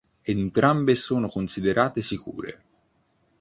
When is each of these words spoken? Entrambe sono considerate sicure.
Entrambe 0.23 0.95
sono 0.95 1.29
considerate 1.29 2.01
sicure. 2.01 2.63